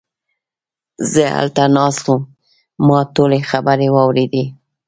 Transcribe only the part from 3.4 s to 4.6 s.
خبرې واوريدې!